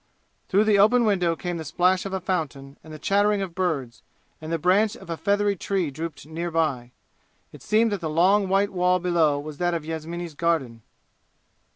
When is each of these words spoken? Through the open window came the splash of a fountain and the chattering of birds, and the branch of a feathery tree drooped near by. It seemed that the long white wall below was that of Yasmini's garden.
Through 0.49 0.63
the 0.63 0.79
open 0.79 1.05
window 1.05 1.35
came 1.35 1.57
the 1.57 1.63
splash 1.63 2.07
of 2.07 2.11
a 2.13 2.19
fountain 2.19 2.75
and 2.83 2.91
the 2.91 2.97
chattering 2.97 3.43
of 3.43 3.53
birds, 3.53 4.01
and 4.41 4.51
the 4.51 4.57
branch 4.57 4.95
of 4.97 5.11
a 5.11 5.15
feathery 5.15 5.55
tree 5.55 5.91
drooped 5.91 6.25
near 6.25 6.49
by. 6.49 6.91
It 7.51 7.61
seemed 7.61 7.91
that 7.91 8.01
the 8.01 8.09
long 8.09 8.49
white 8.49 8.71
wall 8.73 8.97
below 8.97 9.37
was 9.39 9.59
that 9.59 9.75
of 9.75 9.85
Yasmini's 9.85 10.33
garden. 10.33 10.81